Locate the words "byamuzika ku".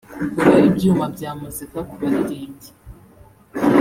1.15-1.93